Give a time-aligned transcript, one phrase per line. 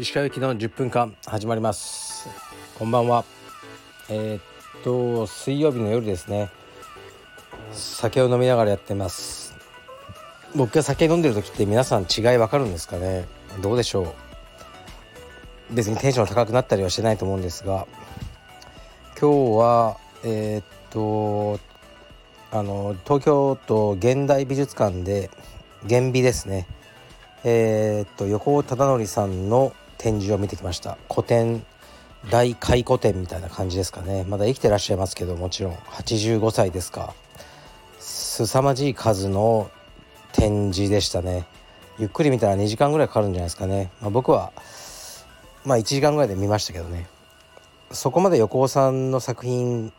[0.00, 2.28] 石川行きの10分間始まります。
[2.76, 3.24] こんばんは。
[4.08, 4.42] えー、っ
[4.82, 6.50] と水曜日の夜ですね。
[7.70, 9.54] 酒を飲みながらやってます。
[10.56, 13.28] 僕が酒飲んでる時って皆さん違いわかるんですかね。
[13.60, 14.14] どうでしょ
[15.70, 15.74] う。
[15.74, 17.86] 別にテンション高くなったりはしてないと思うんですが。
[19.20, 21.67] 今日はえー、っと
[22.50, 25.30] あの東京都現代美術館で
[25.84, 26.66] 現美ですね。
[27.44, 30.96] えー、っと横尾忠則さんの展示を見てきました。
[31.10, 31.64] 古典
[32.30, 34.24] 大回顧展みたいな感じですかね。
[34.28, 35.74] まだ生きてらっしゃいますけどもちろん。
[35.74, 37.14] 85歳ですか。
[37.98, 39.70] 凄まじい数の
[40.32, 41.46] 展示でしたね。
[41.98, 44.52] ゆっくり見たら2時間ぐらいかかるんじゃないですかね、まあ、僕は
[45.64, 47.08] まあ1時間ぐらいで見ましたけどね。
[47.90, 49.92] そこまで横尾さんの作品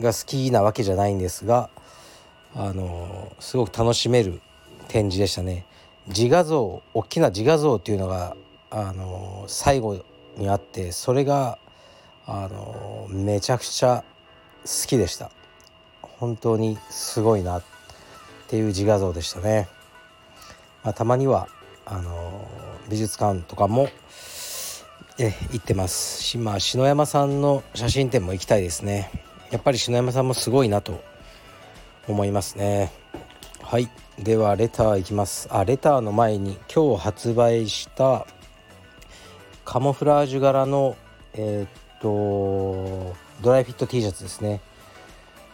[0.00, 1.70] が好きなわけじゃないんですが
[2.54, 4.40] あのすごく楽しめる
[4.88, 5.66] 展示でしたね。
[6.08, 8.36] 自画像大きな自画像っていうのが
[8.70, 10.02] あの最後
[10.36, 11.58] にあってそれが
[12.26, 14.04] あのめちゃくちゃ
[14.64, 15.30] 好きでした。
[16.02, 17.62] 本当にすごいなっ
[18.48, 19.68] ていう自画像でしたね、
[20.82, 21.48] まあ、たまには
[21.86, 22.48] あの
[22.88, 23.88] 美術館とかも
[25.18, 26.22] え行ってます。
[26.22, 29.10] しまあ篠山さんの写真展も行きたいですね。
[29.50, 31.00] やっぱり篠山さんもすごいなと
[32.08, 32.90] 思いますね。
[33.62, 33.88] はい。
[34.18, 35.46] ではレターいきます。
[35.50, 38.26] あレターの前に今日発売した
[39.64, 40.96] カモフラージュ柄の
[41.34, 41.68] えー、っ
[42.00, 44.60] とドライフィット T シャツですね。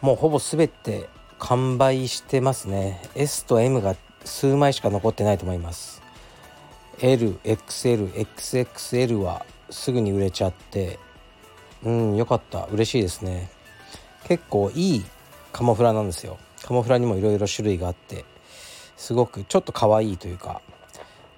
[0.00, 3.02] もうほぼ全て完売してますね。
[3.14, 6.02] S と M が数枚しか残ってないと思います。
[6.98, 10.98] LXLXXL はすぐに売れちゃって。
[11.84, 12.66] うんよかった。
[12.72, 13.50] 嬉しいですね。
[14.24, 15.04] 結構いい
[15.52, 16.38] カモフラなんですよ。
[16.62, 18.24] カモフラにもいろいろ種類があって
[18.96, 20.60] すごくちょっと可愛いというか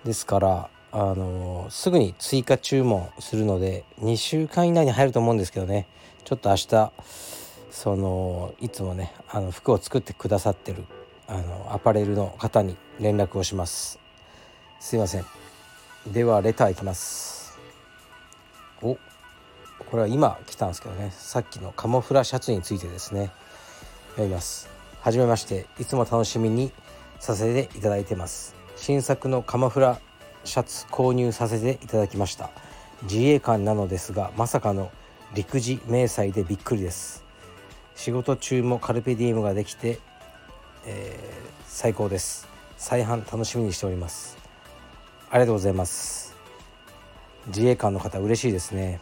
[0.04, 5.86] ですからあのすぐに追加注文するので2週間以内に入ると思うんですけどね。
[6.24, 6.92] ちょっと明日
[7.70, 10.84] そのいつもねあの服を作ってくださってる
[11.28, 14.00] あのアパレルの方に連絡をします。
[14.80, 15.26] すいません。
[16.06, 17.58] ではレターいきます。
[18.82, 18.96] お
[19.78, 21.12] これは今来たんですけどね。
[21.14, 23.30] さっきのカモフラシャツについてですね。
[24.10, 24.68] 読みます。
[25.00, 25.66] はじめまして。
[25.78, 26.72] いつも楽しみに
[27.18, 28.54] させていただいてます。
[28.76, 30.00] 新作のカモフラ
[30.44, 32.50] シャツ購入させていただきました。
[33.02, 34.90] 自衛官なのですがまさかの
[35.34, 37.24] 陸自迷彩でびっくりです。
[37.94, 39.98] 仕事中もカルペディウムができて、
[40.86, 42.48] えー、最高です。
[42.76, 44.38] 再販楽しみにしております。
[45.30, 46.34] ありがとうございます。
[47.46, 49.00] 自衛官の方嬉しいですね。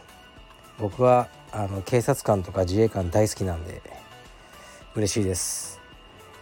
[0.77, 3.81] 僕はあの警察官とか自衛官大好きなんで
[4.95, 5.79] 嬉しいです。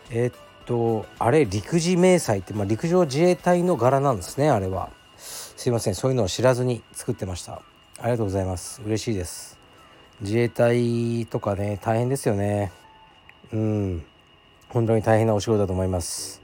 [0.09, 0.33] えー、っ
[0.65, 4.89] とあれ陸自迷彩って、まあ、陸上自衛隊の柄なんですねあれは。
[5.17, 7.61] すいませんそういうのを知らずに作ってました。
[7.99, 8.81] ありがとうございます。
[8.85, 9.59] 嬉しいです。
[10.21, 12.71] 自衛隊とかね大変ですよね。
[13.51, 14.05] うん。
[14.69, 16.41] 本当に大変なお仕事だと思います。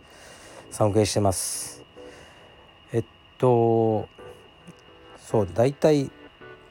[0.71, 1.83] 尊敬してます。
[2.91, 3.03] えっ
[3.37, 4.09] と
[5.17, 6.11] そう大体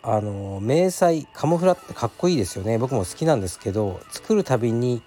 [0.04, 2.76] あの迷彩カモフラってかっこいいですよね。
[2.78, 5.00] 僕も好きなんですけど作るたびに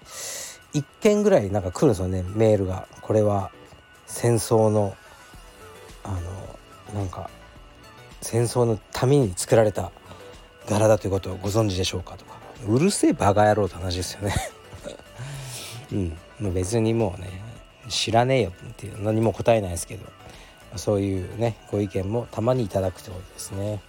[0.72, 2.24] 1件ぐらいなんか来るんですよね。
[2.34, 2.88] メールが。
[3.02, 3.50] これは
[4.06, 4.96] 戦争の
[6.02, 6.18] あ
[6.92, 7.28] のなんか
[8.22, 9.92] 戦争のために作られた
[10.66, 12.36] 柄だということをご存知でしょうかとか。
[12.66, 14.34] うるせえバカ野郎って話ですよね。
[15.92, 16.18] うん。
[16.40, 17.42] もう別にもうね
[17.88, 20.06] 知らねえよっていう何も答えないですけど。
[20.76, 23.80] そういうねご意見もたまにいただくということですね。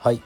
[0.00, 0.22] はい。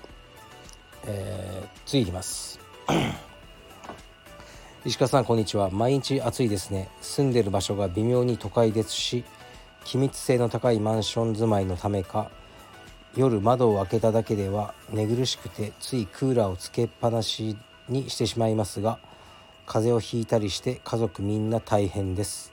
[1.07, 2.61] えー、次いきます。
[4.85, 5.71] 石川さんこんにちは。
[5.71, 6.91] 毎日暑いですね。
[7.01, 9.25] 住んでる場所が微妙に都会ですし
[9.87, 12.31] 気密性の高いマンション住まいのためか
[13.17, 17.57] 夜窓を開けただけでは寝苦しくてついクーラーをつけっぱなし
[17.89, 18.99] にしてしまいますが
[19.65, 22.53] 風邪をひいたりして家族みんな大変です。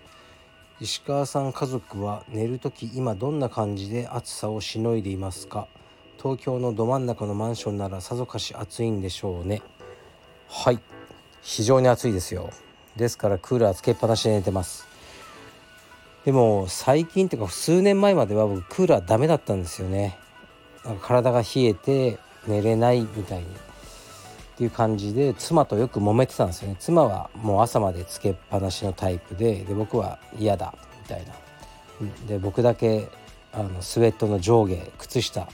[0.80, 5.68] 石川さん家族は寝る時今どんな感じで暑さをしのいでいますか？
[6.22, 9.62] 東京のど真ん中のマンションならさぞかし暑いんでしょうね。
[10.50, 10.80] はい。
[11.42, 12.50] 非常に暑いですよ。
[12.98, 14.86] ですからクーラーつけっぱなしで寝てます。
[16.26, 20.18] でも最近っていうか数年前までは僕クーラーダメだったんですよね。
[20.84, 23.46] なんか体が冷えて寝れないみたいに。
[23.46, 23.48] っ
[24.58, 26.76] ていう感じで妻とよく揉めてたんですよね。
[26.80, 31.34] 妻はもう朝までつけっぱなしのタイプでで僕は嫌だみたいな。
[32.28, 33.08] で僕だけ
[33.54, 35.48] あのスウェットの上下靴下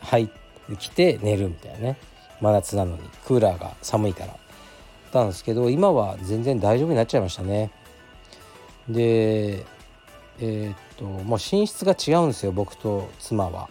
[0.00, 1.96] 入ってきて寝るみたいなね。
[2.40, 4.36] 真夏なのにクーラーが寒いから。
[5.10, 7.70] たんですけど今は全然大丈夫になっちゃいましたね。
[8.88, 9.64] で
[10.40, 13.68] えー、っともう寝室が違うんですよ僕と妻は。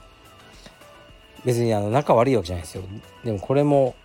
[1.45, 2.83] 別にあの仲悪いわけじゃないですよ。
[3.23, 3.95] でもこれも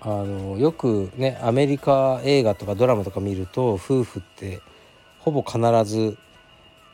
[0.00, 4.60] あのよくねアメリカ映画とかドラマとか見ると夫婦って
[5.18, 6.16] ほぼ必ず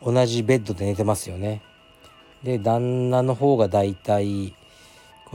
[0.02, 1.62] 同じベッドで寝てますよね。
[2.44, 4.54] で旦那の方がだいたい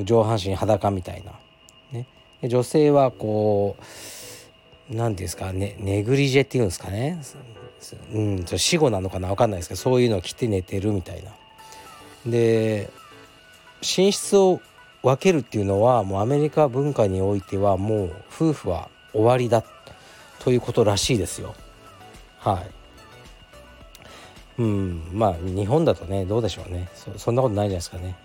[0.04, 1.32] 上半身裸みたいな、
[1.92, 2.08] ね、
[2.42, 3.84] で女性はこう
[4.90, 7.22] 何て言うんですかねネグリジェっていうんですかね。
[8.14, 11.32] うん死後なのかな分かんないですけどそういうのを着て寝てるみたいな。
[12.26, 12.90] で
[13.82, 14.62] 寝室を
[15.02, 19.64] 分けるっていうのはもうアメリカ文化においてはもう夫婦は終わりだ
[20.40, 21.56] ということらしいですよ。
[22.38, 22.79] はい。
[24.60, 25.02] うん。
[25.14, 26.90] まあ日本だとねどうでしょうね。
[27.18, 28.16] そんなことないじゃないですかね。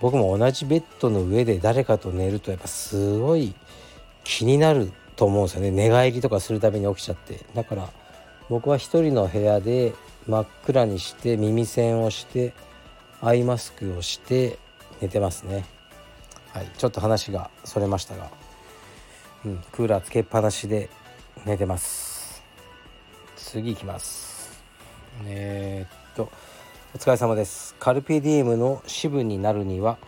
[0.00, 3.54] 僕も同じベッドの上で誰かと寝るとやっぱすごい
[4.24, 5.70] 気になると思うんですよね。
[5.70, 7.40] 寝返りとかするために起きちゃって。
[7.54, 7.88] だから
[8.50, 9.94] 僕は一人の部屋で
[10.26, 12.52] 真っ暗にして耳栓をして
[13.22, 14.58] アイマスクをして
[15.00, 15.64] 寝てますね。
[16.52, 16.70] はい。
[16.76, 18.28] ちょっと話がそれましたが、
[19.44, 20.90] うん、クーラーつけっぱなしで
[21.44, 22.42] 寝てます。
[23.36, 24.35] 次行きます。
[25.24, 26.30] えー、っと
[26.94, 27.74] お疲れ様です。
[27.78, 29.98] カルピディエムの支部になるには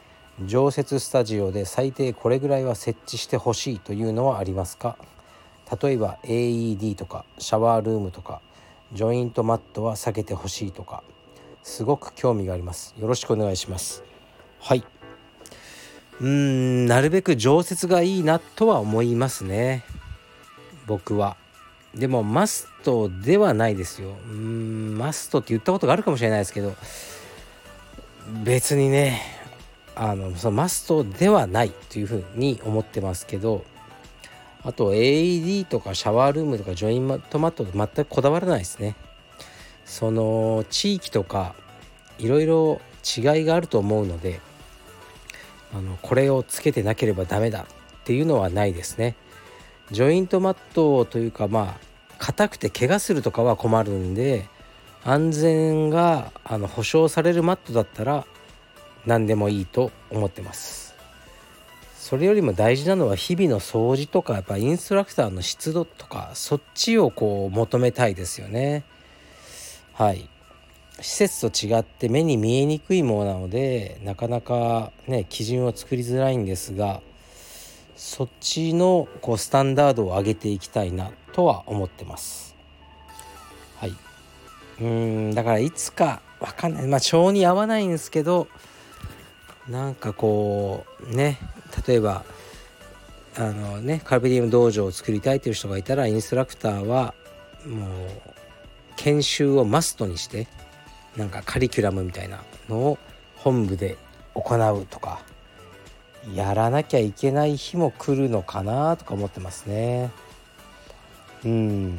[0.46, 4.96] 常設スタジオで最低これぐらいは設置してほしいというのはありますか？
[5.82, 8.40] 例えば AED とかシャワールームとか
[8.92, 11.02] ジョイントマットは避けてほしいとか
[11.62, 12.94] すごく興味があります。
[12.98, 14.02] よろしくお願いします。
[14.60, 14.84] はい。
[16.20, 19.84] うんなるべく常設がいいなとは思いますね。
[20.86, 21.36] 僕は。
[21.94, 24.16] でもマストではないですよ。
[24.30, 26.74] うんマストって言ったことがあるかもしれないですけど
[28.44, 29.22] 別にね
[29.96, 33.64] あのそのマストではないというふうに思ってますけど
[34.62, 38.94] あと AED とかシャワールームとかジョイントマットと全くこだわらないですね。
[39.84, 41.54] その地域とか
[42.18, 44.40] いろいろ違いがあると思うので
[45.72, 47.64] あのこれをつけてなければダメだっ
[48.04, 49.14] ていうのはないですね。
[49.90, 51.88] ジョイントマットというかまあ
[52.18, 54.46] 硬くて怪我するとかは困るんで
[55.04, 58.26] 安全があの保証されるマットだったら
[59.06, 60.88] 何でもいいと思ってます。
[61.98, 68.84] それよりも大事なのは日々の掃除とかやっぱインストラクターの湿度とかそっちをこう求めたいですよね。
[69.92, 70.28] はい。
[71.00, 77.02] 施設と違って目に見えにくいものなのでなかなかね基準を作りづらいんですが
[77.98, 82.54] そっちのこうスタンダードを上げていきたいなとは思ってます。
[83.76, 83.94] はい。
[84.80, 86.86] うんだからいつかわかんない。
[86.86, 88.46] まあ性に合わないんですけど
[89.68, 91.38] なんかこうね
[91.88, 92.24] 例えば
[93.36, 97.14] あのねカルビディウム道場を作りたいという人がいたらインストラクターは
[97.66, 97.88] もう
[98.94, 100.46] 研修をマストにして
[101.16, 102.98] なんかカリキュラムみたいなのを
[103.34, 103.96] 本部で
[104.34, 105.20] 行うとか
[106.34, 110.10] やらなきゃいけない日も来るのかなとか思ってますね。
[111.44, 111.98] うん。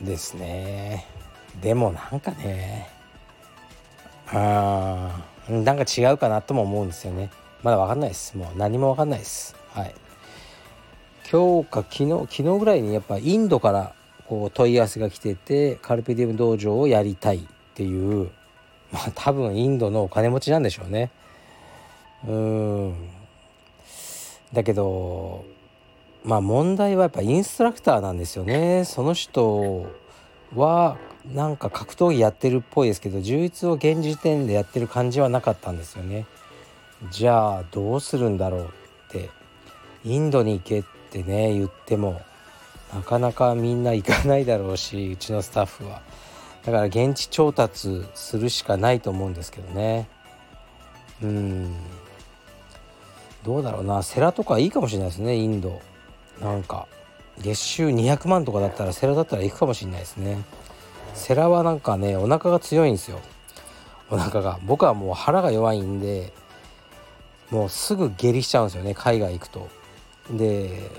[0.00, 1.06] ですね。
[1.60, 2.88] でもなんかね。
[4.32, 7.30] あなんか違うかなとも思うんですよね。
[7.62, 8.36] まだ分かんないです。
[8.36, 9.56] もう何も分かんないです。
[9.72, 9.94] はい。
[11.30, 13.94] 今日か昨日昨日ぐらいにやっぱインドから
[14.26, 17.40] こう問い合わせが来ててカルピディウム道場をやりたいっ
[17.74, 18.30] ていう。
[18.92, 21.10] まあ多分インドのお金持ちなんでしょうね。
[22.26, 22.94] うん。
[24.52, 25.44] だけど
[26.24, 28.84] まあ問題はやっぱインストラクターなんですよね。
[28.84, 29.86] その人
[30.54, 30.96] は
[31.32, 36.26] なんか格闘技やってるっぽいですけど充実を現時点でやってる感じはなかったんですよね。
[37.10, 38.66] じゃあどうするんだろうっ
[39.10, 39.30] て
[40.04, 42.20] インドに行けってね言っても
[42.92, 46.02] なかなかみんな行かないだろうしうちのスタッフは。
[46.64, 50.08] だから現地調達するしかないと思うんですけどね。
[51.22, 51.74] うん。
[53.44, 55.80] どうだろうなセラとかいいかもしれないですねインド。
[56.40, 56.86] なんか
[57.38, 60.38] 月収200万とかだったらセラだったら行くかもしれないですね。
[61.14, 63.20] セラはなんかねお腹が強いんですよ。
[64.10, 64.58] お腹が。
[64.64, 66.32] 僕はもう腹が弱いんで
[67.50, 69.68] もうすぐ下痢しちゃうんですよね海外行くと。
[70.30, 70.90] で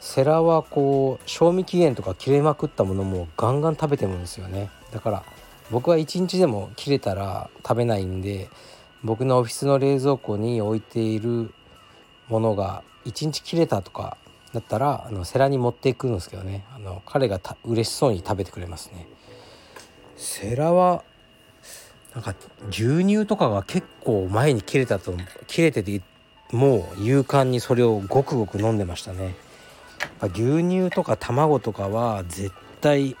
[0.00, 4.70] セラはこう賞味期限とか切れまくったものもガンガン食べてるんですよね。
[4.92, 5.22] だから
[5.70, 8.48] 僕は1日でも切れたら食べないんで
[9.04, 11.52] 僕のオフィスの冷蔵庫に置いている
[12.28, 14.16] ものが1日切れたとか
[14.52, 16.64] だったらあのセラに持っていくんですけどね。
[16.74, 19.06] あの彼がた嬉しそうに食べてくれますね。
[20.16, 21.02] セラは
[22.14, 22.34] なんか
[22.68, 25.14] 牛乳とかが結構前に切れたと
[25.46, 26.02] 切れてて
[26.52, 29.34] もう勇敢にそれをごくごく飲んでましたね。
[30.22, 33.16] 牛乳とか卵とかは絶対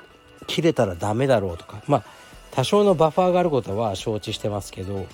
[0.46, 1.82] 切れたらダメだろうとか。
[1.88, 2.04] まあ
[2.52, 5.06] 多少のバッファーがあることは承知してますけど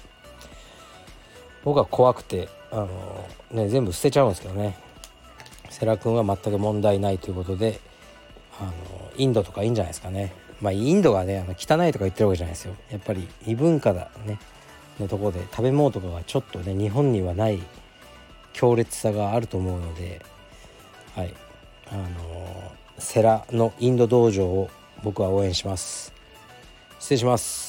[1.64, 4.76] 僕は怖くてあの、ね、全部捨てちゃうんですけどね。
[5.70, 7.80] 世良君は全く問題ないということで
[8.60, 8.72] あの
[9.16, 10.32] インドとかいいんじゃないですかね。
[10.60, 12.74] まあインドがねあの汚いとか言ってるわけじゃないですよ。
[12.90, 14.38] やっぱり異文化だね。
[14.98, 17.62] のところで食べ物とかがちょっとね日本にはない
[18.52, 20.20] 強烈さがあると思うので
[21.14, 21.34] はい。
[21.90, 24.68] あのセラのインド道場を
[25.02, 26.12] 僕は応援します。
[26.98, 27.67] 失礼します。